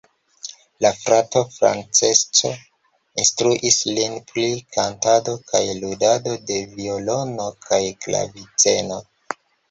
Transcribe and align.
La 0.83 0.89
frato 0.99 1.41
Francesco 1.55 2.49
instruis 3.23 3.77
lin 3.97 4.15
pri 4.31 4.45
kantado 4.77 5.35
kaj 5.51 5.61
ludado 5.81 6.33
de 6.53 6.57
violono 6.79 7.45
kaj 7.67 7.79
klaviceno. 8.07 8.99